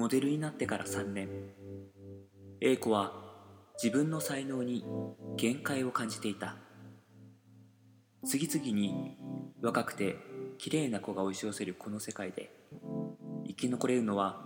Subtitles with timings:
[0.00, 1.28] モデルになってから3年。
[2.62, 3.12] 英子は
[3.74, 4.82] 自分の才能に
[5.36, 6.56] 限界を感じていた。
[8.24, 9.18] 次々に
[9.60, 10.16] 若くて
[10.56, 12.50] 綺麗な子が押し寄せるこの世界で
[13.46, 14.40] 生き残れるのは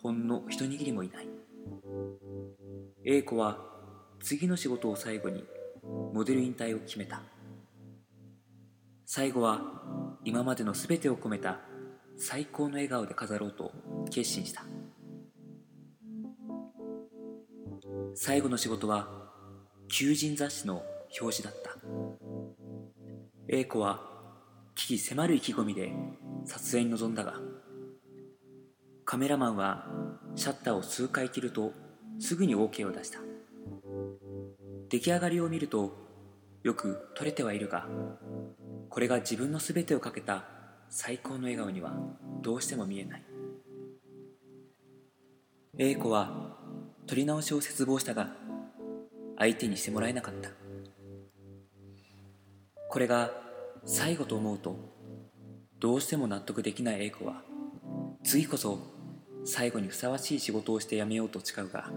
[0.00, 1.28] ほんの一握りもいない。
[3.04, 3.58] 英子は
[4.20, 5.42] 次の仕事を最後に
[6.14, 7.22] モデル引退を決めた。
[9.04, 9.62] 最後は
[10.24, 11.58] 今までの全てを込めた
[12.16, 13.72] 最高の笑顔で飾ろうと
[14.08, 14.64] 決心した。
[18.14, 19.08] 最後の仕事は
[19.88, 20.82] 求人雑誌の
[21.20, 21.76] 表紙だった。
[23.48, 24.00] 英子は
[24.74, 25.92] 危機迫る意気込みで
[26.44, 27.34] 撮影に臨んだが
[29.04, 29.86] カメラマンは
[30.34, 31.72] シャッターを数回切ると
[32.18, 33.18] すぐに OK を出した。
[34.88, 35.96] 出来上がりを見ると
[36.62, 37.88] よく撮れてはいるが
[38.88, 40.44] これが自分の全てをかけた
[40.90, 41.94] 最高の笑顔には
[42.42, 43.24] どうしても見えない。
[45.78, 46.51] 英子は
[47.06, 48.28] 撮り直しを切望したが
[49.38, 50.50] 相手にしてもらえなかった。
[52.88, 53.30] これが
[53.86, 54.76] 最後と思うと
[55.80, 57.42] どうしても納得できない英子は
[58.22, 58.78] 次こそ
[59.44, 61.90] 最後にふさわしい仕事をして辞めようと誓うが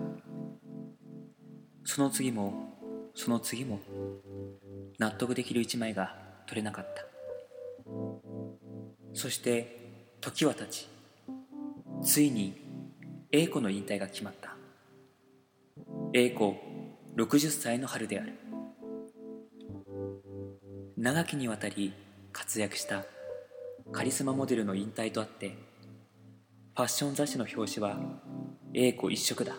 [1.83, 3.79] その次もその次も
[4.97, 6.15] 納得できる一枚が
[6.47, 7.05] 取れなかった。
[9.13, 10.87] そして時は経ち
[12.01, 12.61] ついに
[13.31, 14.54] 英子の引退が決まった。
[16.17, 16.55] 英子
[17.17, 18.39] 60歳の春である。
[20.95, 21.91] 長きにわたり
[22.31, 23.03] 活躍した
[23.91, 25.57] カリスマモデルの引退とあって
[26.73, 27.99] ファッション雑誌の表紙は
[28.73, 29.55] 英子一色だ。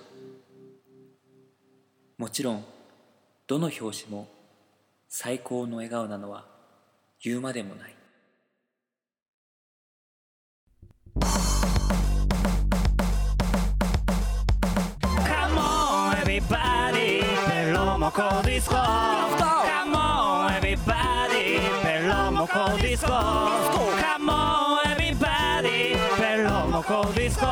[2.16, 2.64] もちろん
[3.46, 4.26] どの表紙も
[5.10, 6.46] 最高の笑顔なのは
[7.22, 7.94] 言うまでもない。
[18.06, 18.74] ペロモコディスコ。
[18.76, 23.10] カモンエビバディペロモコディスコ。
[23.10, 27.46] カモンエビバディペロモコディスコ。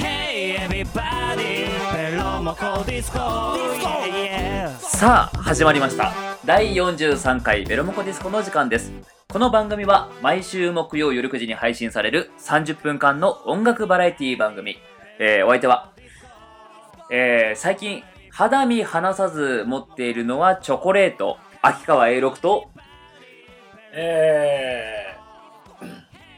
[0.00, 1.66] Hey everybody.
[1.92, 3.18] ペロモコディスコ。
[3.18, 4.78] Yeah yeah.
[4.78, 6.12] さあ始まりました。
[6.44, 8.92] 第43回ベロモコディスコの時間です。
[9.28, 14.76] この番組は毎週木曜夜9時に配信される30分間の音楽バラエティ番組、
[15.18, 15.90] えー、お相手は、
[17.10, 21.36] えー、最近肌身離さず持っているのはチョコレート。
[21.60, 22.70] 秋川 A6 と。
[23.92, 25.86] えー、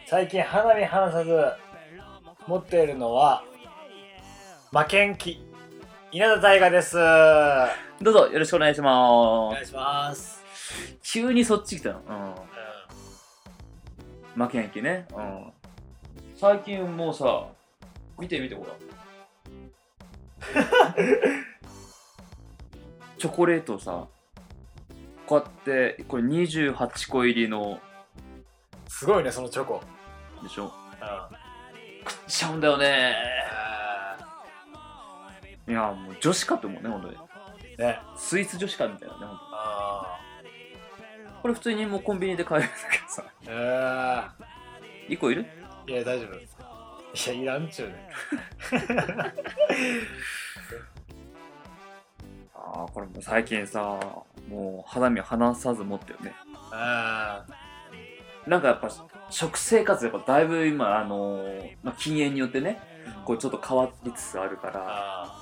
[0.04, 1.52] 最近花見離さず
[2.48, 3.44] 持っているのは
[4.72, 5.46] 負けん気
[6.10, 6.98] 稲田大我です。
[6.98, 7.00] お
[8.02, 9.54] どうぞよろしくお願いします。
[9.54, 10.42] 願いします、
[11.00, 12.00] 急にそっち来たの。
[12.00, 12.02] う
[14.36, 14.46] うん。
[14.46, 15.06] 負けん気ね。
[15.14, 15.52] うん。
[16.34, 17.46] 最近もうさ
[18.18, 18.72] 見て見てほら
[23.24, 24.06] チョコレートをさ
[25.26, 27.76] こうやってこれ28個入りの。
[27.76, 27.80] ん、
[28.86, 29.82] すごいねそのチョコ、
[30.42, 30.64] でしょ？
[30.64, 30.70] うん。
[32.06, 33.16] 食っちゃうんだよね。
[35.66, 37.16] いやもう女子かと思うね本当に。
[37.78, 37.98] ね。
[38.14, 40.20] スイーツ女子かみたいなね本当あ
[41.40, 43.24] これ普通にもうコンビニで買えるんだけどさ。
[43.42, 44.28] ー。
[45.08, 45.46] え1個いる？
[45.86, 46.34] ー、いや大丈夫。
[46.34, 46.46] い
[47.26, 48.10] やいらんちゅうね
[52.74, 54.00] ああこれもう最近さ
[54.48, 56.34] もう肌身離さず持ってるね。
[56.72, 57.44] あ
[58.46, 58.90] なんかやっぱ
[59.30, 65.38] 食生活やっぱだいぶ今あのーまあ、禁煙によってねーこうちょっと変わりつつあるからあ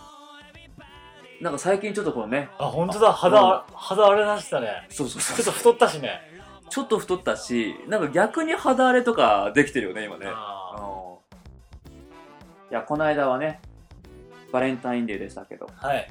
[1.40, 3.12] なんか最近ちょっとこのねーあ本当だ。
[3.12, 4.86] 肌肌荒れ出したね。
[4.90, 6.20] そうそうそうちょっと太ったしね。
[6.68, 10.26] ちょっと太ったしなんか逆に肌荒れとかできてるよね今ね。
[12.70, 13.60] いやこの間はね
[14.52, 15.66] バレンタインデーでしたけど。
[15.66, 16.08] ーはい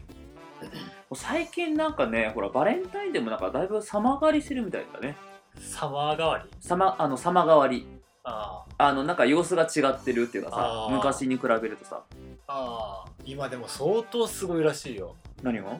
[1.14, 5.16] 最近なんかねほらバレンタインデーもなんかだいぶ様変わりしてるみたいだね。
[5.60, 6.50] サマー代わり？
[6.62, 7.86] 様あの様変わり。
[8.24, 12.04] あーあのなんか様子が違ってるっていうかさあー昔に比べるとさ。
[12.48, 15.16] あー今でも相当すごいらしいよ。
[15.44, 15.78] 何が？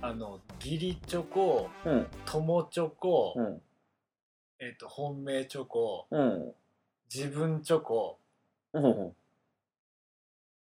[0.00, 2.06] あの義理チョコうん。
[2.24, 3.62] 友チョコ、うん。
[4.60, 6.52] えっ、と本命チョコうん。
[7.12, 8.18] 自分チョコ
[8.72, 9.14] と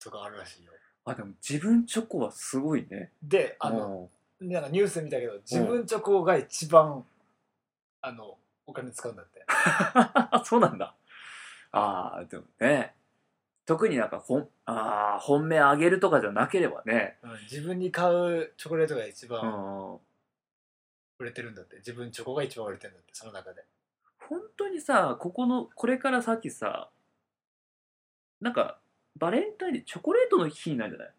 [0.09, 0.70] かあるらしいよ
[1.05, 3.11] あでも自分チョコはすごいね。
[3.23, 4.09] であの、
[4.39, 7.03] なんかニュース見たけど自分チョコが一番
[8.01, 8.37] あの
[8.67, 9.45] お金使うんだって。
[10.35, 10.95] う んそうなんだ。
[11.71, 12.95] ああでもね。
[13.65, 17.17] 特になんか本あー本命あげるとかじゃなければね。
[17.23, 19.45] うん自分に買うチョコレートが一う番
[19.95, 19.99] ん。
[21.19, 21.77] 売れてるんだって。
[21.77, 23.63] 自分チョコが一番売れてるんだってその中で。
[24.29, 26.89] 本当にさここのこれから先さ
[28.39, 28.79] なんか
[29.17, 31.09] バレンタインでチョコレートの日なんじゃない？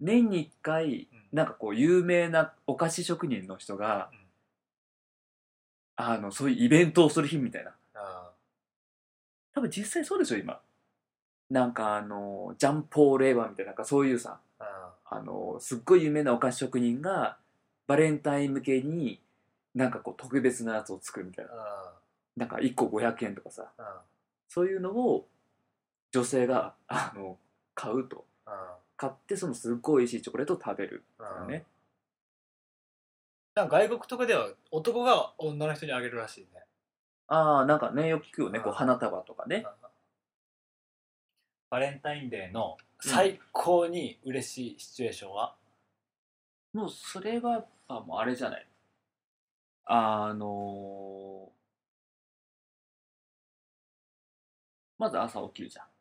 [0.00, 1.26] 年に1回うん。
[1.32, 4.18] なんかこう有名なお菓子職人の人が、うん。
[5.96, 7.72] あのそういうイベントをする日みたいな。
[7.94, 8.30] あ
[9.54, 10.60] 多分実際そうでしょ今。
[11.50, 15.20] なんかあのジャンポール・エヴァンみたいななんかそういうさああ。
[15.22, 17.36] のすっごい有名なお菓子職人が
[17.86, 19.20] バレンタイン向けに
[19.74, 21.50] なんかこう特別なやつを作るみたいな。
[21.52, 21.92] あ
[22.36, 23.70] なんか1個500円とかさ。
[23.78, 24.00] あ。
[24.48, 25.26] そういうのを
[26.16, 27.36] 女性があの
[27.74, 28.24] 買うと。
[28.46, 31.66] あ買ってそのすっごい美味しいチョコレートを食べるあからね。
[33.54, 36.64] なんか外国とかでは男が女の人にあげるらしいね。
[37.26, 38.60] ああなんかねよく聞くよね。
[38.60, 39.66] こうあー花束とかね。
[41.68, 45.54] バレンタインデーの最高に嬉しいシチュエーションは、
[46.72, 48.66] もうそれはやっぱもうあれじゃない。
[49.84, 51.50] あの
[54.98, 55.95] まず朝起きるじゃん、うん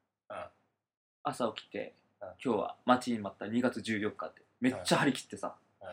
[1.25, 2.27] 朝起きて、うん。
[2.43, 5.87] 今日は待ちに待った2月14日ってめっちゃ張り切ってさ、うん。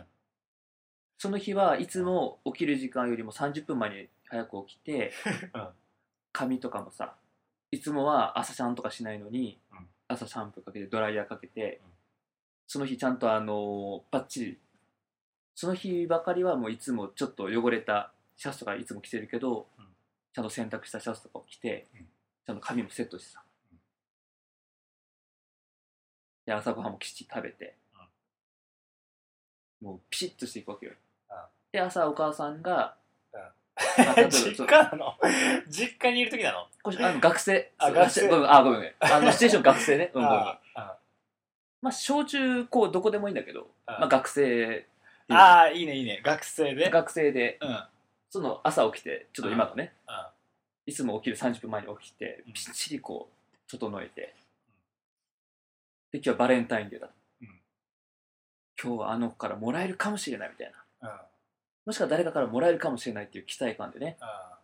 [1.19, 5.12] その日はいつも起きる時間よりも30分前に早く起きて、
[5.55, 5.69] うん。
[6.32, 7.14] 髪とかもさ
[7.70, 9.88] いつもは朝シャンとかしないのに、うん。
[10.08, 11.90] 朝シャンプーかけてドライヤーかけて、うん。
[12.67, 14.58] その日ちゃんとあのバッチリ。
[15.55, 19.87] その日ばかりはもういつもちょっと汚れたシャツとかいつも着てるけど、うん。
[20.32, 22.08] ちゃんと洗濯したシャツとかを着て、うん。
[22.46, 23.51] ちゃんと髪もセットしてさ、うん
[26.46, 27.74] で朝ごはんもきっちり食べて、
[29.80, 30.92] もうピシッとしていくわけよ、
[31.30, 31.36] うん。
[31.72, 32.94] で朝お母さんが、
[33.34, 35.14] あ例えば実家なの？
[35.68, 36.66] 実家にいる時なの？
[36.82, 37.72] これあの学生。
[37.80, 38.28] そうあ学生。
[38.28, 38.92] ごめんあごめんごめん。
[39.00, 40.58] あのシチュエーション学生ね、 うん、ごめんごめん。
[41.80, 44.86] まあ小中高どこでもいいんだけど、あまあ、学生
[45.28, 46.20] ああいいねいいね。
[46.24, 46.90] 学生で？
[46.90, 47.58] 学生で。
[47.60, 47.68] うん。
[47.68, 47.84] うん
[48.30, 49.92] その朝起きてちょっと今のね。
[50.06, 50.32] あ
[50.86, 52.52] いつも起きる30分前に起きてうん。
[52.54, 54.34] ぴっちりこう整えて
[56.12, 57.08] で今日はバレンタインデーだ、
[57.40, 57.48] うん。
[58.82, 61.08] 今日はあの子からもらえるかもしれないみたいな。
[61.08, 61.16] うん。
[61.86, 64.18] もしくは誰かからもらえるかもしれないっていう期待感でね。
[64.20, 64.58] あ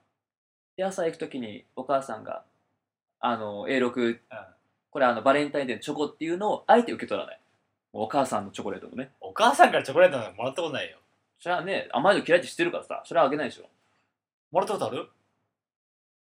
[0.77, 2.45] で朝行く時にお母さんが
[3.19, 4.55] あの A6 あ
[4.91, 7.41] これあのバレンタインデーのチョコっていうのをあえて受け取らない。
[7.95, 9.11] お母さんのチョコレートのね。
[9.21, 10.99] お母さんからチョコレートなんかもらったことないよ。
[11.41, 13.69] それはね甘いの嫌いって知ってるからさそれはあげないでしょ。
[14.53, 15.09] もらったことある？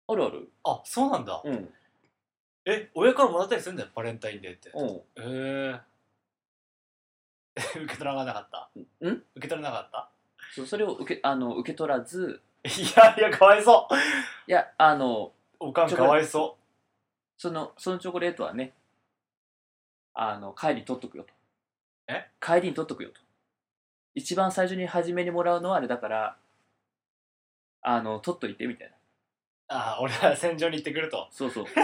[0.07, 0.49] あるある。
[0.63, 1.41] あそうなんだ。
[1.43, 1.69] うん
[2.71, 4.69] え親からもらったりするんだよバレンタインデーって。
[4.73, 4.87] うん。
[4.87, 5.01] へ
[5.75, 5.79] え
[7.59, 8.69] 受け取らなかった。
[9.05, 9.09] ん？
[9.09, 10.09] 受け取らなかった？
[10.53, 12.41] そうそれを受けあの受け取らず。
[12.63, 13.95] いやいやかわいそう。
[13.95, 16.57] いやあのおかんかわいそ
[17.37, 18.73] そのそのチョコレートはね
[20.13, 21.33] あの帰りに取っとくよと。
[22.07, 22.29] え？
[22.41, 23.21] 帰りに取っとくよと。
[24.15, 26.37] 一番最初に初めにもらうのはあれだから
[27.81, 28.95] あの取っといてみたいな。
[28.95, 28.99] う
[29.71, 31.27] ああ俺は戦場に行ってくると。
[31.31, 31.65] そうそう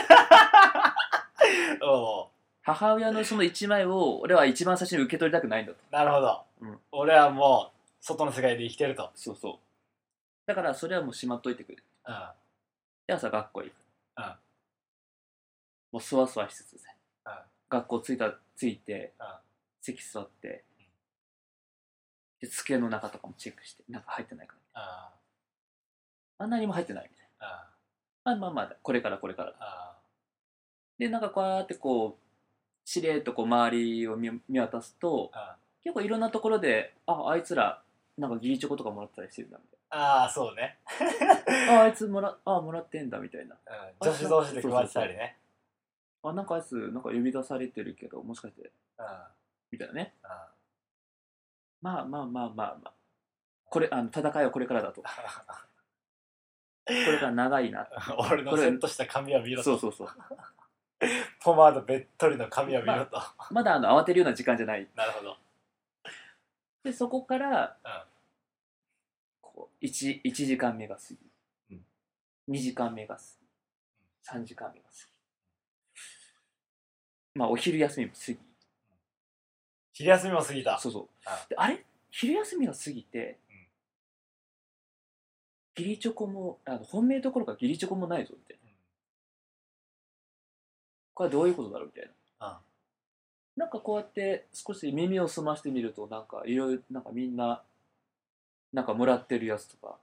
[2.66, 5.80] 母親のその1枚を俺は一番最初に受け取りたくないんだと。
[5.92, 6.80] なるほど、うん。
[6.92, 9.12] 俺はもう外の世界で生きてると。
[9.14, 9.60] そうそう。
[10.48, 11.84] だからそれはもうしまっといてくれ。
[12.08, 12.32] うん。
[13.06, 13.76] で朝学校行く、
[14.18, 14.24] うん。
[14.24, 17.34] もうそわそわしつつね、うん。
[17.70, 19.28] 学校着いた着いて、うん。
[19.82, 20.66] 席座って、
[22.42, 25.14] で机の中とかもチェックしてなんか入ってないかあ
[26.40, 27.70] あ何も入ってないみたいあ
[28.24, 29.54] なまあまあまあこれからこれから。
[29.60, 29.85] あ
[30.98, 37.82] でなんかこうやってこうしれっとこう周りを見見渡すとあ結構いろんなところでああいつら
[38.18, 41.06] なんか義理チョコとかもらってたりしてるんだみああそうね、た
[41.64, 43.56] いなああいつもらあもらってんだみたいな。
[44.02, 45.38] うん、女子同士で配ってたりね。
[46.24, 48.72] あなんかあいつなんか呼び出されてるけどもしかして。
[49.00, 49.06] うん。
[49.72, 50.14] みたいなね。
[50.24, 50.30] うん。
[51.82, 52.92] まあまあまあまあまあ。
[53.70, 55.02] これあの戦いはこれからだと。
[55.02, 55.08] こ
[56.88, 57.88] れから長いな。
[58.32, 59.64] 俺のセットした髪は見ろと。
[59.64, 60.08] そうそうそう
[61.42, 63.22] ポマードべっとりの髪は見ろと、
[63.52, 64.88] まだあの慌てるような時間じゃない。
[64.96, 65.38] なるほど。
[66.84, 68.04] でそこから、うん。
[69.42, 71.18] こう 1, 1時間目が過ぎ、
[71.72, 71.86] うん。
[72.50, 74.40] 2時間目が過ぎ。
[74.42, 75.12] 3時間目が過ぎ。
[77.36, 78.40] まあお昼休みも過ぎ。
[79.94, 80.78] 昼休みも過ぎた。
[80.80, 81.10] そうそう。
[81.26, 81.84] あであれ？
[82.12, 83.68] 昼休みが過ぎて、うん。
[85.84, 88.65] 義理チョコもあの本命どころか義理チョコもないぞみたいな
[91.16, 92.12] これはどういうことだろうみたいな。
[92.40, 92.60] あ
[93.58, 97.64] なんかこうやって少し耳を澄ましてみるとなんかいろいろなんかみんな
[98.74, 99.96] なんかもらってるやつとか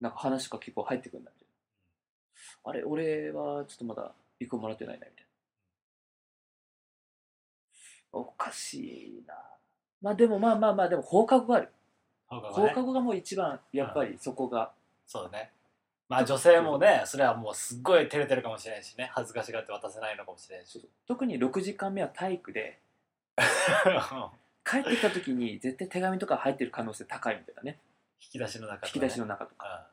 [0.00, 1.48] なんか話が結構入ってくるんだみたい
[2.64, 2.70] な。
[2.70, 5.24] あれ俺はちょっとまだ一個もらってないなみたい
[8.12, 8.18] な。
[8.20, 9.34] おかしいな。
[10.02, 11.68] まあでもまあまあまあでも放課後がある。
[12.26, 12.68] 放課後ね。
[12.68, 14.72] 放課後がもう一番やっぱりそこが。
[15.06, 15.50] そうだね
[16.08, 19.10] まあ女性もねそれはもうすっごい照れてるかもしれんしね。
[19.12, 20.88] 恥ずかしがって渡せないのかもしれんし。
[21.06, 22.80] 特に6時間目は体育で
[24.64, 27.78] 帰ってきた時に絶対手紙とか入ってる可能性高いみたいなね。
[28.20, 28.88] 引き出しの中とかね。
[28.88, 29.90] 引き出しの中とか。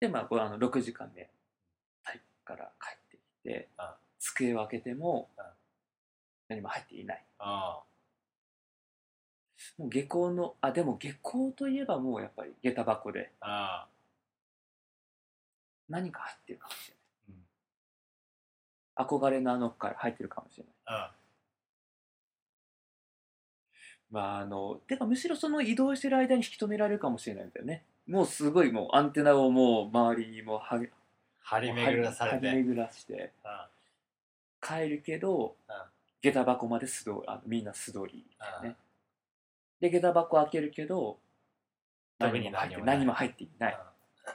[0.00, 1.28] でまあこれあの6時間目
[2.04, 3.86] 体育から帰ってきてうん。
[4.18, 5.44] 机を開けてもうん。
[6.48, 7.24] 何も入っていない。
[7.40, 7.46] うん。
[9.78, 13.82] もう下校のあでも下校といえばもうやっぱり下駄箱でうん
[15.90, 16.94] 何か入ってるかもしれ
[17.28, 17.34] うん。
[17.34, 21.04] ない憧れのあの子から入ってるかもしれない。
[21.04, 21.10] うん
[24.10, 27.84] まああのてかむしろその移動してる間に引き止められるかもしれないんだよね。
[28.08, 30.90] もうすごいもうアンテナをもう周りにもうはげ
[31.42, 32.48] 張り巡らされて。
[32.48, 33.32] 張り巡らして。
[33.44, 33.50] うん
[34.62, 35.74] 帰るけど、うん
[36.22, 38.26] 下駄箱まで素通りあのみんな素通り
[38.60, 38.76] うんね。
[39.80, 41.18] で下駄箱開けるけど
[42.18, 43.78] 何も入って何も入っていない、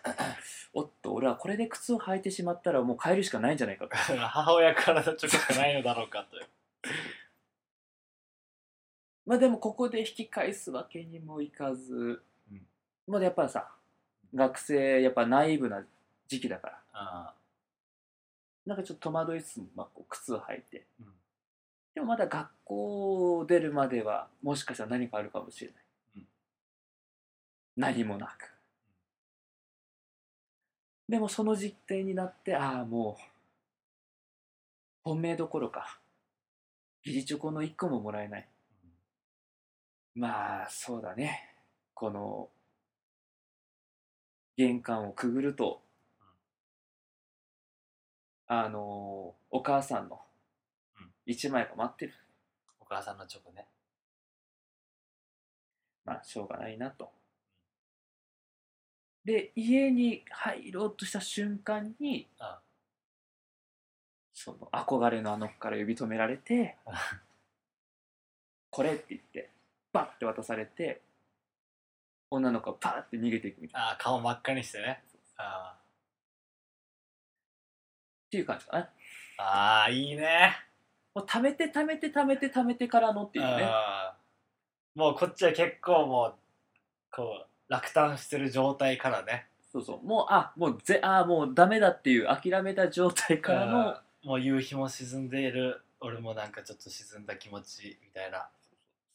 [0.73, 4.13] おっと俺はこれで靴を履いてしまったらもう帰るしかないんじゃないかと。
[4.13, 6.37] う ん母親からのチョコしかないのだろうかと
[9.25, 12.67] まあでもここで引き返すわけにもいかず、うん。
[13.07, 13.73] まあやっぱさ
[14.33, 15.85] 学生やっぱナイーブな
[16.27, 17.33] 時期だから。
[18.65, 20.85] なんかちょっと戸惑いつつも、まあ、こう靴を履いて。
[20.99, 21.13] うん。
[21.93, 25.83] でもまだ学校を出るまではもしかしたら何かあるかもしれない、
[26.17, 26.27] うん。
[27.77, 28.54] 何もなく
[31.07, 33.23] でもその実験になってああもう
[35.03, 35.99] 本命どころか
[37.05, 38.49] 義理チョコの1個ももらえない。
[40.15, 41.53] まあそうだね。
[41.93, 42.49] この
[44.57, 45.83] 玄関をくぐると、
[48.47, 50.19] あのお母さんの
[50.99, 52.13] うん一枚が待ってる。
[52.79, 53.67] お母さんのチョコね。
[56.05, 57.11] まあしょうがないなと
[59.25, 62.47] で家に入ろうとした瞬間にうん
[64.33, 66.93] その憧れのあの子から呼び止められてうん
[68.69, 69.49] 「これ」って言って
[69.91, 71.01] バッて渡されて
[72.29, 73.87] 女の子がパーって逃げていくみたいな。
[73.87, 75.01] っあー顔真っ赤にしてね。
[75.37, 75.77] あ
[78.29, 78.83] ていう感じかな。
[78.83, 78.87] ー
[79.37, 80.55] あーいいね。
[81.13, 83.63] もう貯めて貯めて貯めて貯めてからのっていうね。
[83.63, 84.99] あー。
[84.99, 86.35] もうこっちは結構もう
[87.11, 89.47] こう落胆してる状態からね。
[89.71, 90.05] そうそう。
[90.05, 94.29] もうあもうぜあもうダメだっていう諦めた状態からのうん。
[94.29, 95.81] もう夕日も沈んでいる。
[95.99, 98.47] 俺もなんかちょっと沈んだ気持ちみたいな。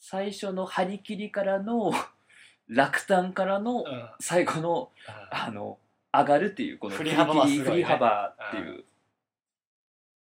[0.01, 1.93] 最初の張り切りからの
[2.69, 3.85] 落胆からの
[4.21, 4.91] 最後の
[5.31, 5.79] あの
[6.13, 7.65] 上がるっていうこの振り幅はすごいね。
[7.65, 8.85] 振り幅っていう。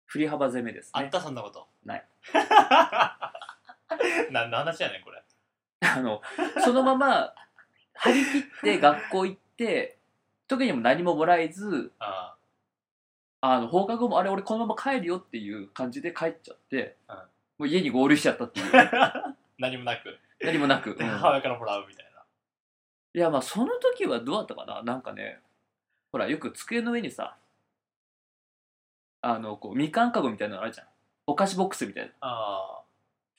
[0.06, 0.92] 振り幅攻めですね。
[0.94, 1.68] あったそんなこと。
[1.86, 2.06] ない。
[4.32, 5.24] 何の話やねんこれ。
[5.82, 6.22] あの
[6.64, 7.34] そのまま
[8.00, 9.98] 張り切って 学校行って
[10.48, 12.36] 特にも何ももらえずあ
[13.42, 13.60] あ。
[13.62, 17.16] の放課後もあれ俺このまま帰るよっていう感じで帰っちゃって、うん。
[17.16, 17.24] も
[17.60, 20.18] う家に合流しちゃったっていうー 何もなく。
[20.42, 21.10] 何もなく、でうん。
[21.12, 22.24] 母親からもらうみたいな。
[23.14, 24.84] いやまあその時はどうだったかな？
[24.84, 25.42] なんかね
[26.12, 27.38] ほらよく机の上にさ
[29.22, 30.88] あのこうみかんかごみたいなのあるじゃん。
[31.28, 32.12] お菓子ボックスみたいな。
[32.22, 32.82] あ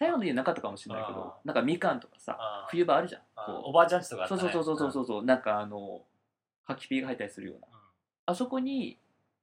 [0.00, 3.22] 最後の家なかったかもしれないけあどなんかみかんとかさあ冬場あるじゃん。
[3.64, 5.06] おばあちゃんちとかそうそうそうそうそう。
[5.06, 6.02] そうなんかあの
[6.66, 7.66] 柿ピーが入ったりするような。
[7.70, 7.74] うん。
[8.26, 8.98] あそこに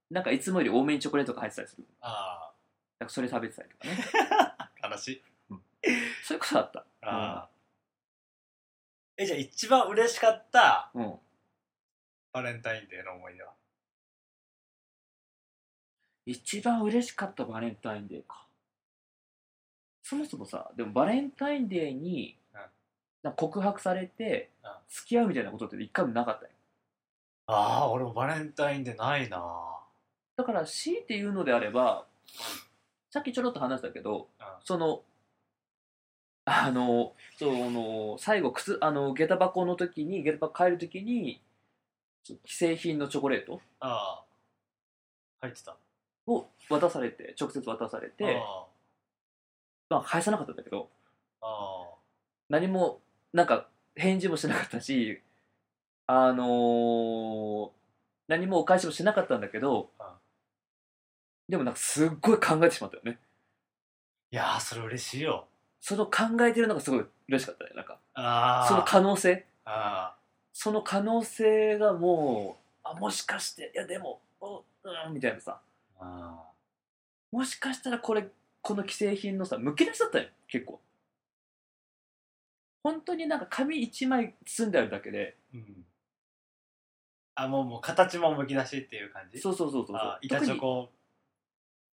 [0.09, 2.51] なんかいつもより多めにチョコレートが入ってたりするあ
[2.99, 3.97] なんかそれ食べてたりとかね。
[4.81, 5.23] あ 悲しい。
[6.23, 6.79] そういうことあった。
[6.79, 7.49] ああ
[9.17, 11.19] えじゃあ一番嬉しかったうん。
[12.33, 13.53] バレンタインデーの思い出は？
[16.25, 18.46] 一番嬉しかったバレンタインデーか
[20.09, 22.59] そもそもさでもバレンタインデーにうん。
[23.23, 24.71] なんか告白されてうん。
[24.87, 26.51] 付き合うみたいなことって一回もなかったよ
[27.47, 29.41] ああ俺もバレンタインデーないな。
[30.37, 32.05] だから強いて言うのであれば
[33.11, 34.45] さっきちょろっと話したけどうん。
[34.63, 35.01] その
[36.45, 41.41] あのその最後靴あの下駄箱の時に下駄箱帰る時に
[42.23, 44.23] 既製品のチョコレートああ
[45.41, 45.75] 入ってた。
[46.27, 48.65] を渡されて直接渡されてあ
[49.89, 50.89] まあ返さなかったんだけど
[51.41, 51.85] あ
[52.49, 52.99] 何も
[53.33, 55.21] なんか返事もしなかったし
[56.07, 57.69] あのー
[58.27, 60.05] 何もお返しもしなかったんだけどうん。
[61.49, 63.17] でもなんかすっごい考えてしまったよね。
[64.31, 65.47] いやーそれ嬉しいよ。
[65.79, 67.97] その考えてるのがすごい嬉しかったねなんか。
[68.15, 69.45] ああその可能性。
[69.63, 70.15] あ
[70.51, 75.61] その可能性がもうあもしかしていやでもおうんみたいなさ。
[75.99, 76.43] あ
[77.31, 78.27] もしかしたらこれ
[78.61, 80.27] この既製品のさむき出しだったよ。
[80.47, 80.81] 結構。
[82.83, 85.35] 本当になんか紙一枚包んであるだけで。
[85.53, 85.85] うん。
[87.35, 89.39] あもうもう形もむき出しっていう感じ？
[89.39, 90.89] そうそうそうそうあ板チョコ？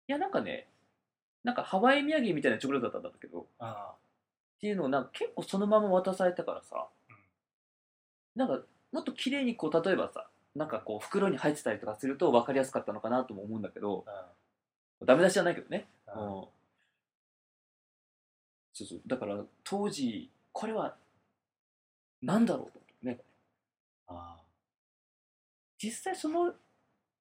[0.07, 0.67] いやなんかね
[1.43, 3.41] なんかハワイ土産みたいなチョコレートだったんだけど。
[3.41, 3.93] っあ
[4.61, 7.15] ていうのをなんか結構そのまま渡されたからさ、うん。
[8.35, 14.05] なんかもっと綺麗にこう例えばさなんかこう袋に入ってたりとかすると分かりやすかったのかなとも思うんだけど
[15.05, 15.87] ダメ出しじゃないけどね、
[18.73, 19.01] そうそう。
[19.05, 20.95] だから当時これは
[22.21, 23.19] 何だろうと思ってね。
[24.07, 24.37] あ
[25.77, 26.53] 実際その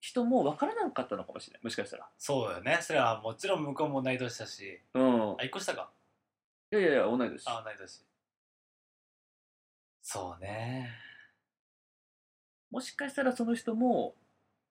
[0.01, 1.65] 人も分からなかったのかもしれない。
[1.65, 2.09] もしかしたら。
[2.19, 2.79] そうよね。
[2.81, 4.81] それはもちろん向こうも同い年だし。
[4.95, 5.33] うん。
[5.39, 5.91] あ一個下か。
[6.73, 7.43] いやいやいや同い年。
[7.47, 8.05] あ同い年。
[10.03, 10.91] そうね。
[12.71, 14.15] もしかしたらその人も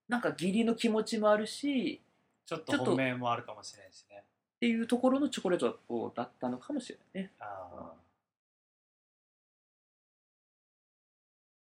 [0.08, 2.01] なんか義理の気持ちもあるし
[2.45, 4.24] ちょっと本命もあるかもしれんしね。
[4.24, 5.79] っていうところのチョコレート
[6.15, 7.31] だったのかもしれないね。
[7.39, 7.93] あ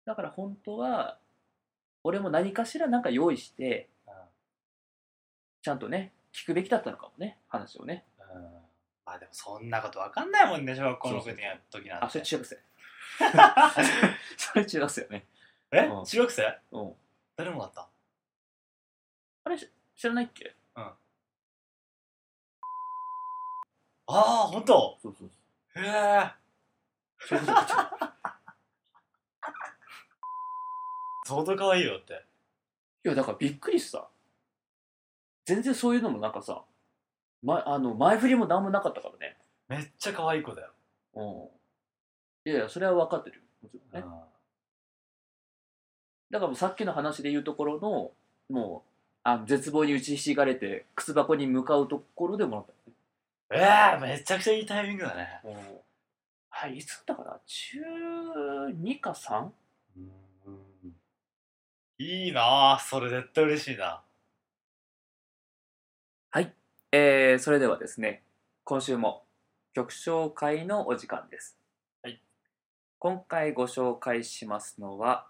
[0.04, 1.18] だから本当は
[2.02, 4.10] 俺も何かしらなんか用意してあ
[5.62, 8.04] ちゃんとね聞くべきだったのかもね話をね。
[8.18, 8.42] うん。
[9.04, 11.34] まあでもそんなことわかんないもんね小学校の時の
[11.70, 12.06] 時なんて。
[12.06, 12.58] あそれ中学生。
[14.36, 15.26] それ中学生よね。
[15.70, 15.78] え？
[15.86, 16.04] うん。
[16.04, 16.58] 中学生？
[16.72, 16.92] うん。
[17.36, 17.88] 誰もだった？
[19.44, 19.68] あれし
[20.02, 20.52] 知らないっけ？
[20.74, 20.96] あ
[24.08, 24.14] あ
[24.48, 25.28] 本当そうそう
[25.76, 26.32] へえ
[27.20, 27.46] そういう。
[27.46, 28.16] ことだ
[31.24, 32.24] 相当可愛いよって。
[33.04, 34.08] いやだからびっくりした。
[35.44, 36.64] 全然そういうのもなんかさ、
[37.44, 39.36] ま、あの前振りも何もなかったからね。
[39.68, 40.72] めっちゃ可愛い子だよ、
[41.14, 41.20] う
[42.48, 42.50] ん。
[42.50, 43.36] いやいやそれは分かってる。
[43.36, 44.08] よもちろんね。
[46.32, 48.10] だからもうさっきの話で言うところの
[48.50, 48.91] もう
[49.24, 52.72] あの絶望に打ちひしがれて靴箱に向かうところでもらった。
[53.54, 55.40] ええめちゃくちゃいいタイミングだね。
[56.48, 57.40] はいいつだったかな？
[57.46, 57.78] 中
[58.68, 59.48] 2か 3?
[61.98, 64.02] いいなあそれ絶対嬉しいな。
[66.30, 66.52] はい、
[66.90, 68.22] えー、それではですね
[68.64, 69.24] 今週も
[69.74, 71.58] 曲紹介のお時間です、
[72.02, 72.20] はい、
[72.98, 75.26] 今回ご紹介しますのは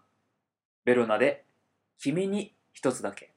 [0.84, 1.44] ベロナで
[1.98, 3.31] 「君に一つだけ」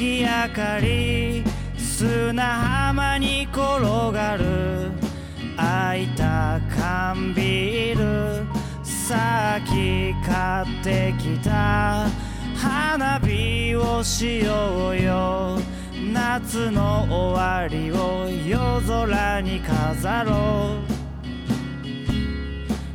[0.00, 1.44] 月明かり
[1.76, 4.92] 砂浜に転がる
[5.58, 8.46] 開いた缶ビール
[8.82, 12.08] さっき買ってきた
[12.56, 15.58] 花火をしようよ。
[16.14, 20.78] 夏の終わりを夜空に飾ろ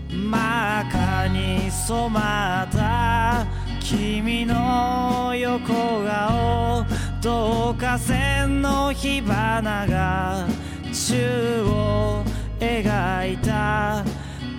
[0.10, 0.16] う。
[0.16, 3.65] 真っ赤に染まった。
[3.88, 6.84] 君の横顔
[7.18, 10.48] 導火線の火花が
[10.92, 12.24] 宙を
[12.60, 14.04] 描いた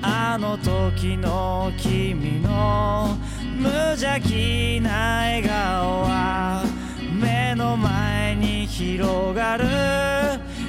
[0.01, 3.17] あの時の君の
[3.59, 6.63] 無邪気な笑顔は
[7.21, 9.65] 目の前に広がる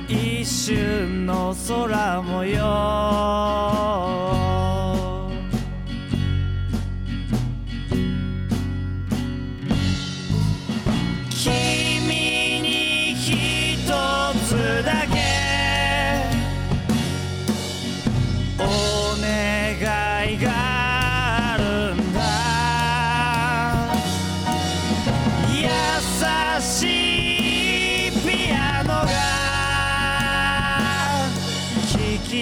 [0.07, 4.46] 一瞬の空模様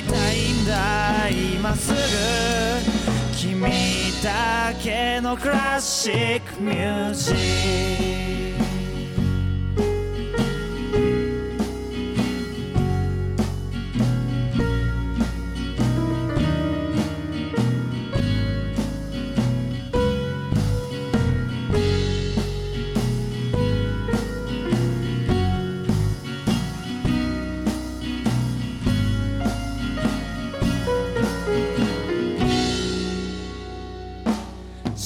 [0.02, 1.30] きたいんだ。
[1.30, 1.98] 今すぐ
[3.38, 3.62] 君
[4.24, 8.55] だけのクラシックミュージック。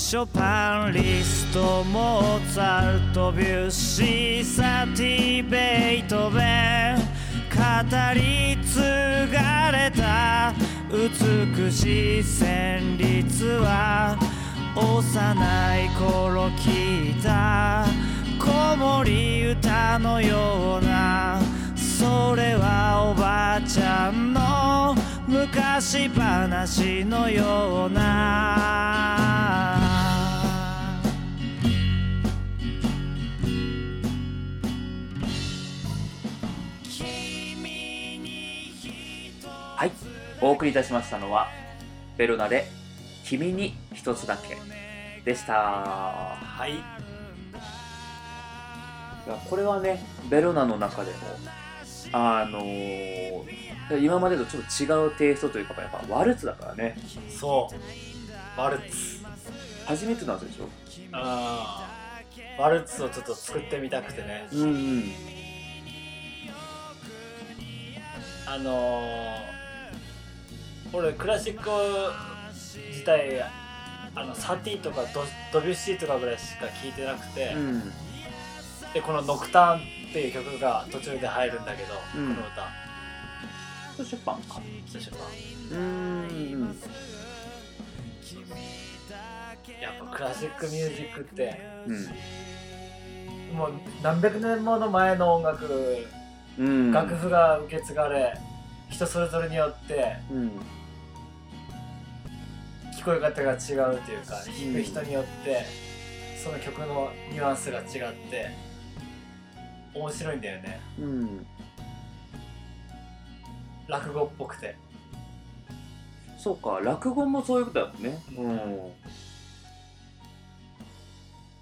[0.09, 7.01] ショパンリストモーツァルトビュッシーサティベイトベン語
[8.15, 8.79] り継
[9.31, 10.51] がれた
[10.89, 14.17] 美しい旋律は
[14.75, 17.85] 幼い頃聞いた。
[18.39, 21.39] 子守歌のような。
[21.75, 24.95] それはおばあちゃんの
[25.27, 29.68] 昔話のような。
[40.41, 41.49] お送りいたしましたのは
[42.17, 42.65] ベロナで
[43.25, 44.58] 「君に一つだけ」
[45.25, 45.54] でした。
[45.54, 46.73] はい。
[46.73, 46.78] い
[49.30, 51.17] やこれはねベロナの中でも
[52.13, 53.43] あのー
[54.02, 56.95] 今までとちょっと違うテイストというかやっぱワルツだからね。
[57.28, 58.60] そう。
[58.60, 59.25] ワルツ。
[59.86, 60.69] 初めてなんでしょ？
[61.12, 62.62] あー。
[62.62, 64.47] ワルツをちょっと作ってみたくてね。
[64.52, 65.12] うんうん。
[68.45, 69.39] あのー、
[70.91, 71.69] 俺クラシック
[72.91, 73.41] 自体
[74.15, 75.23] あのサティとかド
[75.54, 77.91] ドビュッシーとかぐらいしか聴いてなくて、うん。
[78.93, 82.36] でこの「ノクターン」っていう曲が途中で入るんだけど、うん。
[82.36, 82.67] この歌。
[84.04, 84.62] そパンか。
[84.88, 85.28] 最初は
[85.71, 86.80] うーん。
[89.82, 91.93] やっぱクラシックミュージックってう
[93.54, 93.56] ん。
[93.56, 96.08] もう何百年もの前の音楽、
[96.58, 96.91] うん。
[96.91, 98.34] 楽譜が受け継がれ
[98.89, 100.52] 人それぞれによってうん
[102.99, 103.57] 聞こえ方が違う
[104.01, 105.63] というか弾く人によって
[106.43, 107.85] その曲のニュアンスが違っ
[108.29, 108.49] て
[109.93, 110.81] 面白いんだよね。
[110.99, 111.47] うん。
[113.88, 114.75] 落語っぽくて。
[116.38, 118.21] そうか落語もそういうことだもんね。
[118.38, 118.91] うん。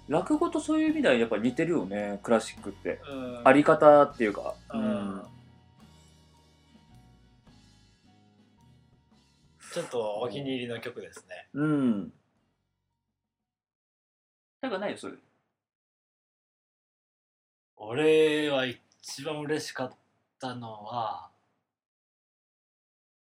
[0.08, 3.00] 落語とそういう意味ではやっぱ似てるよねクラシックって。
[3.08, 3.40] うん。
[3.44, 4.54] あり方っていうか。
[4.74, 5.22] うん
[9.72, 11.48] ちょっとお気に入りの曲ですね。
[11.52, 12.12] うん。
[14.60, 15.14] だからないよそれ。
[17.76, 19.92] 俺は一番嬉しかっ
[20.40, 21.30] たのは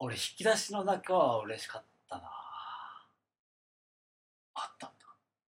[0.04, 2.23] 俺引き出しの中は嬉しかったな。
[4.56, 4.95] あったんだ。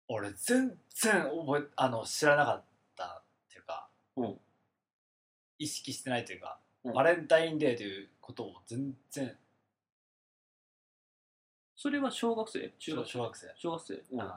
[0.08, 2.64] 俺全然覚えあの知らなかっ
[2.96, 4.36] たっていうか、うん。
[5.60, 6.92] 意識してないというか、うん。
[6.94, 9.36] バレンタインデーということを全然
[11.80, 12.74] それは小学生？
[12.78, 13.94] 中学小小学生、小学生？
[14.12, 14.20] うん。
[14.20, 14.30] うん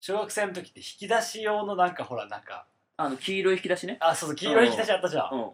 [0.00, 2.66] 小学生の時って引き出し用のなんかほらなんか。
[2.96, 3.96] あの黄色い引き出しね？
[4.00, 5.50] あそうそう黄色い引き出しあったじゃん、うん。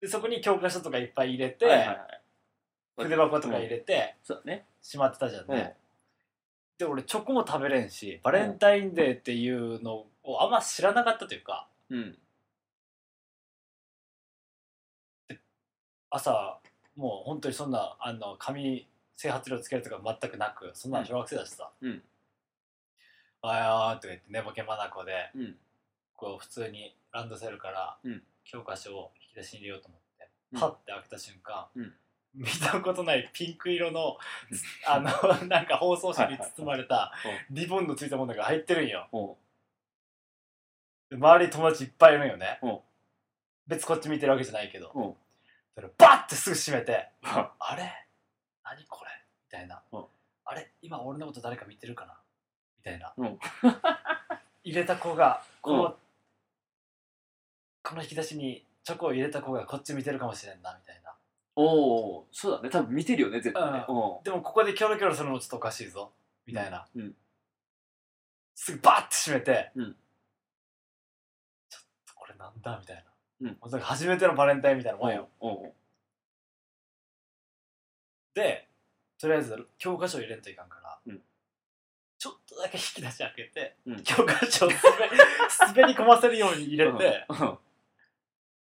[0.00, 1.98] でそこに教科書とかいっぱい入れて、はいはいはい。
[2.96, 4.66] 筆箱とか入れてそうだね。
[4.82, 5.76] しまってたじゃんね、
[6.78, 6.86] うん。
[6.86, 11.66] で俺チョコも食べれんしバレンタインデーっていうのをあんま知らなかったというか。
[11.88, 12.16] うん。
[16.08, 16.59] 朝
[16.96, 21.70] もう本当にそんなあの髪整髪料つけるとか全くなくそんなの小学生だしさ。
[21.80, 22.02] うん
[23.42, 25.58] 「あやー」とか言って寝ぼけ眼でうん。
[26.14, 28.22] こう普通にランドセルからうん。
[28.44, 30.60] 教科書を引き出しに入れようと思って、うん。
[30.60, 31.94] パッて開けた瞬間、うん。
[32.34, 34.16] 見たことないピンク色の
[34.86, 35.10] あの
[35.46, 37.12] なんか包装紙に包まれた
[37.50, 39.08] リボンのついたものが入ってるんよ。
[41.12, 42.58] 周りに友達いっぱいいるんよね。
[42.62, 42.80] うん。
[43.66, 44.90] 別にこっち見てるわけじゃないけど。
[44.94, 45.16] うん
[45.74, 47.92] それバッてすぐ閉めてあれ？
[48.64, 49.10] 何これ？
[49.46, 50.04] みたいな、うん。
[50.44, 50.70] あれ？
[50.82, 52.14] 今俺のこと誰か見てるかな？
[52.78, 53.38] みたいな、うん。
[54.64, 55.94] 入れた子がこの、うん。
[57.82, 61.14] この引き出しにチョコを入れた子がこっち見てるかもしれんなみたいな。
[61.56, 62.70] おおそうだね。
[62.70, 63.72] 多分見てるよね絶対。
[63.72, 64.22] ねううん。
[64.22, 66.12] でもここでキョロキョロするのもちょっとおかしいぞ。
[66.46, 67.14] みたいな、うん。
[68.54, 69.96] すぐバッて閉めて、うん。
[71.68, 72.78] ちょっとこれなんだ？
[72.78, 73.02] みたいな、
[73.40, 73.80] うん。
[73.80, 75.72] 初めてのバレンタインみたいなもんよ、おう
[78.34, 78.68] で
[79.18, 81.20] とりあえず教科書入れんといかんから、うん。
[82.18, 84.02] ちょっとだけ引き出し開けて、うん。
[84.02, 85.18] 教科書を滑り
[85.74, 87.58] 滑り込ませるように入れて、うん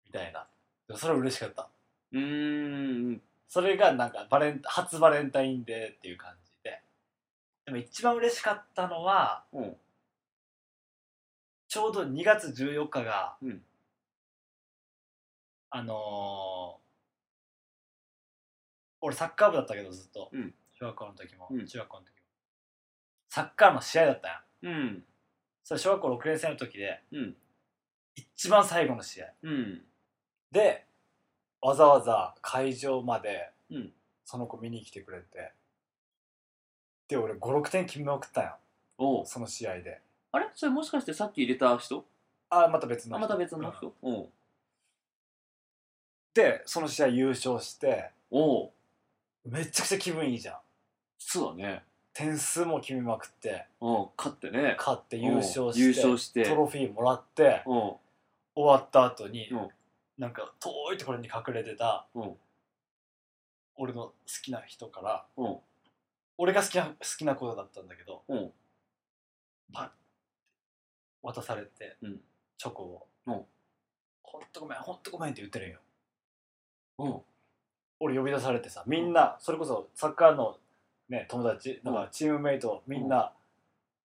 [0.06, 0.46] みたいな。
[0.86, 1.68] でもそれは嬉しかった。
[2.12, 6.82] うーんそれがなんかバレン初バレンタインデーっていう感じで。
[7.66, 9.76] でも一番嬉しかったのはうん。
[11.68, 13.62] ちょうど2月14日が、うん
[15.70, 16.88] あのー
[19.00, 20.52] 俺サッカー部だったけどずっと、うん。
[20.72, 21.66] 小学校の時も、うん。
[21.66, 22.16] 中学校の時も。
[23.28, 24.28] サッカーの試合だった
[24.66, 24.70] ん。
[24.70, 25.04] やうん。
[25.62, 27.36] それ小学校6年生の時でうん。
[28.16, 29.26] 一番最後の試合。
[29.42, 29.82] うん。
[30.50, 30.84] で
[31.60, 33.92] わざわざ会場までうん。
[34.24, 35.52] その子見に来てくれて。
[37.06, 38.56] で俺56点決めまくったんや
[38.98, 39.26] おう。
[39.26, 40.00] その試合で。
[40.32, 40.48] あれ？
[40.56, 42.04] それもしかしてさっき入れた人？
[42.50, 43.16] あまた別の人。
[43.16, 43.74] あまた別のうん。
[43.76, 44.28] 人おう
[46.34, 48.70] でその試合優勝しておう。
[49.44, 50.58] めちゃくちゃ気分いいじゃん。
[51.18, 51.84] そうだね。
[52.12, 54.74] 点数も決めまくってうん勝ってね。
[54.78, 56.44] 勝って優勝して優勝して。
[56.44, 57.74] トロフィーもらってう。
[57.74, 57.92] ん
[58.54, 59.56] 終わった後に、う。
[59.56, 59.68] ん
[60.18, 62.20] なんか遠いところに隠れてたう。
[62.20, 62.36] ん
[63.76, 65.44] 俺の好きな人からう。
[65.48, 65.56] ん
[66.36, 68.34] 俺が好きな好きな子だったんだけどう。
[68.34, 68.52] ん
[69.72, 69.88] パッ
[71.22, 72.20] 渡されて、うん。
[72.56, 73.06] チョコを。
[73.26, 73.30] う。
[73.32, 73.44] ん
[74.22, 75.78] 「ほんとごめんほんとごめん」って言ってるんよ
[76.98, 77.20] うん。
[78.00, 80.56] 俺呼び出されてさみんなそれこそサッカーの、
[81.08, 83.32] ね、友達だからチームメイトみんな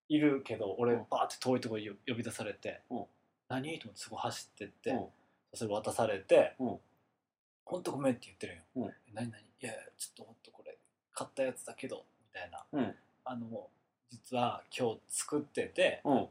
[0.09, 1.05] いるけど、俺うん。
[1.09, 3.05] バーって遠いところに呼び出されて「うん。
[3.47, 5.05] 何?」と思ってすごい走ってって、うん。
[5.53, 6.79] それ渡されてうん
[7.65, 8.63] 「ほんとごめん」って言ってるんよ。
[8.75, 9.31] うん「何？
[9.31, 9.41] 何？
[9.41, 10.77] いやいやちょっとほんとこれ
[11.13, 12.95] 買ったやつだけど」みたいな、うん。
[13.25, 13.69] あの
[14.09, 16.27] 実は今日作っててうん。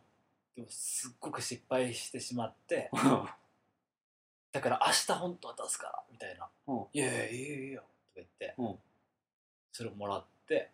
[0.55, 2.91] でもすっごく失敗してしまって
[4.53, 6.87] だから明日本当渡すからみたいな「うん。
[6.93, 8.79] いやいやいいよいいよ」とか言って、うん。
[9.73, 10.71] それをもらって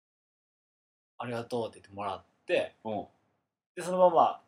[1.18, 3.06] 「ありがとう」って言ってもらってうん。
[3.76, 4.42] でそのまま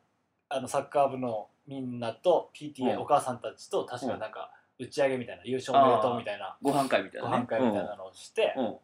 [0.48, 3.02] あのサッカー部のみんなと PTA、うん。
[3.02, 7.42] お母さんたちと確かなんか打ち上げみたいな優勝おめでとうみたいなご飯会みたいごなね。
[7.42, 8.78] 飯会みたいなのをして、うん。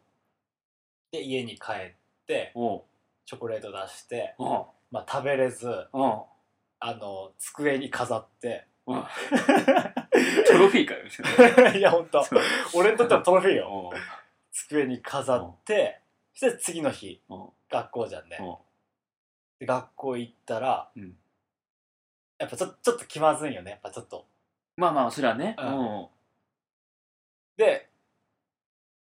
[1.11, 1.93] で家に帰っ
[2.27, 2.81] てうん。
[3.25, 4.47] チョコレート出して、うん。
[4.91, 6.23] まあ、食べれずうん。
[6.85, 9.03] あの机に飾ってうん
[10.45, 11.03] トロフィーかよ
[11.73, 12.41] いや本当そう。
[12.75, 13.91] 俺にとってはトロフィーよ。
[13.93, 13.99] うん。
[14.51, 16.01] 机に飾って、
[16.33, 17.49] そして次の日うん。
[17.69, 18.55] 学校じゃんね、うん。
[19.59, 21.17] で学校行ったら、うん。
[22.37, 23.71] やっぱちょちょっと気まずいよね。
[23.71, 24.27] やっぱちょっと。
[24.75, 25.55] まあまあそれはね。
[27.55, 27.89] で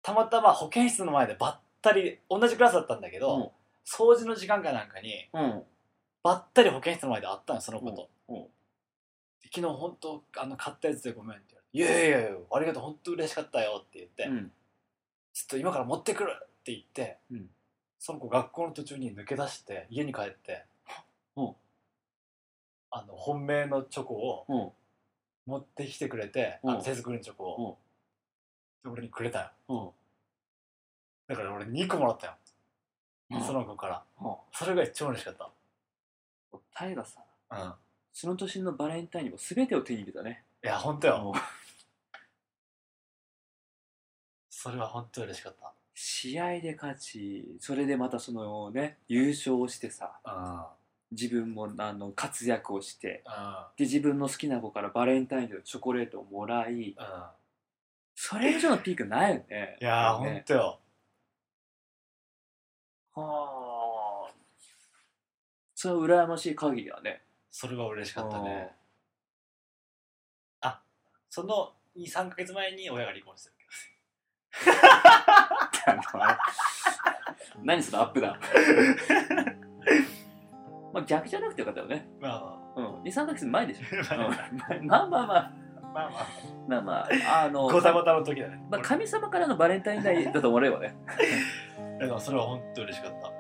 [0.03, 3.51] たまたま保健室の前でばったり同じクラスだったんだけど、うん。
[3.85, 5.65] 掃除の時間かなんかにうん。
[6.23, 8.09] ばったり保健室の前で会ったのその子と、
[9.45, 14.53] 昨日本当あの買ったやつでごめんって言われて「いやいやいやありがとう本当嬉しかったよ」って言って、うん。
[15.33, 17.51] ちょっと今から持ってくるって言って、うん。
[17.99, 20.65] その子学校の途中に抜け出して家に帰って、
[21.37, 21.55] うん。
[22.91, 24.71] あの本命のチョコをうん。
[25.45, 26.71] 持ってきてくれて、うん。
[26.71, 27.79] あの手作りのチョコを、
[28.85, 29.51] で俺にくれたよ。
[29.69, 29.91] うん。
[31.29, 32.35] だから俺2個もらったよ、
[33.31, 33.43] うん。
[33.43, 34.05] その子から。
[34.21, 34.35] うん。
[34.53, 35.35] それが一番嬉しかっ
[36.75, 37.21] タイがさ。
[37.21, 37.75] ん
[38.13, 40.45] その年のバレンタインにも全てを手に入れたね。
[40.63, 41.41] いや本当よ、うん。
[44.51, 45.73] それは本当嬉しかった。
[45.95, 50.65] 試合で勝ちそれでまたそのね優勝してさうん。
[51.11, 53.33] 自分もあの活躍をしてうん。
[53.77, 57.25] で自分の好きな子からバレンタインのチョコレートをもらいうん。
[58.15, 59.79] それ以上のピークないよね。
[59.81, 60.45] いやー、ほんね。
[60.47, 60.79] とよ
[63.15, 64.33] はあ
[65.75, 68.83] それは羨ましい限りだねそれは嬉しかったうんね
[71.35, 73.55] その23か月前に親が離婚してる
[77.65, 78.39] 何そのアップダウン
[80.93, 82.07] まあ逆じゃなくてよかったよね。
[82.21, 83.03] けどまうん。
[83.03, 84.87] 23ヶ月前でしょ、あ まあうん。
[84.87, 85.53] まあまあまあ。
[85.81, 86.27] まあまあ。
[86.69, 87.45] まあまあ。
[87.45, 90.95] あのごたごたの時だね、まあ、神様からのバレンタインデーだと思えばね。
[91.99, 93.31] でもそれは本当嬉しかった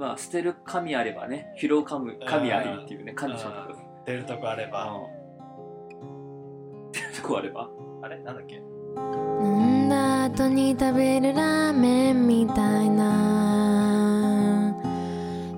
[0.00, 4.86] まあ捨てる神あればね拾う神神ありっていうね神様だけど出るとこあれば。
[4.86, 6.90] うん。
[6.92, 7.68] 出るとこあれば？
[8.02, 8.18] あれ？
[8.22, 8.56] なんだっけ？
[8.56, 9.88] 飲ん。
[9.90, 14.74] だ後に食べるラーメンみたいな。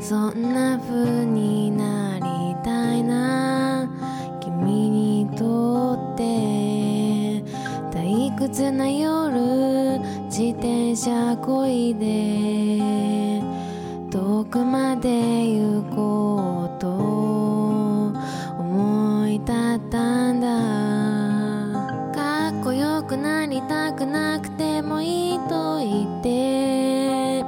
[0.01, 3.89] そんな風になりたいな。
[4.41, 6.25] 君にとって。
[7.97, 12.07] 退屈な夜自転車こいで。
[12.07, 13.02] 遠
[14.53, 16.89] くまで行こうと
[18.61, 22.13] 思い立ったんだ。
[22.15, 27.43] かっこよくなりたくなくてもいいと言って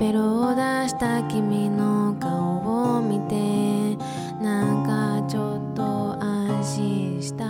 [0.00, 3.96] ベロを出した君の顔を見て
[4.42, 7.44] なんかちょっと安心した。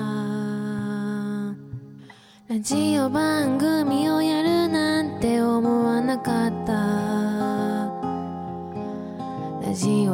[2.50, 4.39] ラジオ番組をや